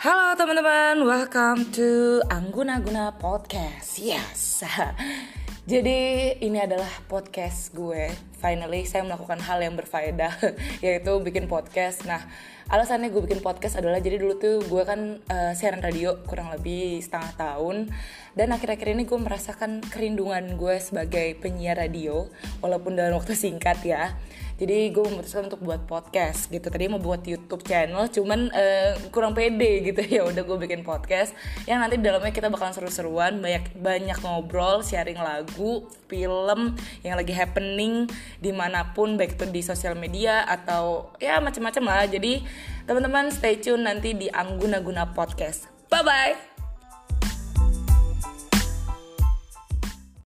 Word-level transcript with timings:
Halo 0.00 0.32
teman-teman, 0.32 1.04
welcome 1.04 1.68
to 1.76 2.24
Angguna 2.32 2.80
Guna 2.80 3.12
Podcast. 3.20 4.00
Yes. 4.00 4.64
Jadi 5.68 6.32
ini 6.40 6.56
adalah 6.56 6.88
podcast 7.04 7.76
gue. 7.76 8.08
Finally 8.40 8.88
saya 8.88 9.04
melakukan 9.04 9.44
hal 9.44 9.60
yang 9.60 9.76
berfaedah 9.76 10.40
yaitu 10.80 11.12
bikin 11.20 11.52
podcast. 11.52 12.08
Nah, 12.08 12.24
alasannya 12.72 13.12
gue 13.12 13.20
bikin 13.28 13.44
podcast 13.44 13.76
adalah 13.76 13.98
jadi 13.98 14.22
dulu 14.22 14.38
tuh 14.38 14.62
gue 14.62 14.82
kan 14.86 15.18
uh, 15.26 15.52
siaran 15.58 15.82
radio 15.82 16.16
kurang 16.24 16.54
lebih 16.54 17.02
setengah 17.02 17.34
tahun 17.34 17.90
dan 18.38 18.54
akhir-akhir 18.54 18.94
ini 18.94 19.04
gue 19.10 19.18
merasakan 19.18 19.82
kerinduan 19.82 20.54
gue 20.54 20.78
sebagai 20.78 21.34
penyiar 21.42 21.76
radio 21.76 22.30
walaupun 22.62 22.94
dalam 22.94 23.18
waktu 23.18 23.34
singkat 23.34 23.82
ya 23.82 24.14
jadi 24.60 24.92
gue 24.92 25.00
memutuskan 25.00 25.48
untuk 25.48 25.64
buat 25.64 25.88
podcast 25.88 26.52
gitu. 26.52 26.68
Tadi 26.68 26.92
mau 26.92 27.00
buat 27.00 27.24
YouTube 27.24 27.64
channel 27.64 28.12
cuman 28.12 28.52
uh, 28.52 28.92
kurang 29.08 29.32
pede 29.32 29.80
gitu. 29.88 30.04
Ya 30.20 30.26
udah 30.26 30.42
gue 30.44 30.58
bikin 30.60 30.84
podcast. 30.84 31.32
Yang 31.64 31.78
nanti 31.80 31.96
dalamnya 31.96 32.34
kita 32.34 32.52
bakalan 32.52 32.76
seru-seruan 32.76 33.40
banyak 33.40 33.72
banyak 33.80 34.18
ngobrol 34.20 34.84
sharing 34.84 35.16
lagu 35.16 35.88
film 36.10 36.76
yang 37.00 37.16
lagi 37.16 37.32
happening 37.32 38.04
di 38.36 38.52
mana 38.52 38.92
pun 38.92 39.16
baik 39.16 39.40
itu 39.40 39.48
di 39.48 39.64
sosial 39.64 39.96
media 39.96 40.44
atau 40.44 41.08
ya 41.16 41.40
macam-macam 41.40 41.84
lah. 41.88 42.04
Jadi 42.10 42.44
teman-teman 42.84 43.32
stay 43.32 43.56
tune 43.56 43.88
nanti 43.88 44.12
di 44.12 44.28
Angguna 44.28 44.84
Guna 44.84 45.08
Podcast. 45.16 45.72
Bye 45.88 46.04
bye 46.04 46.49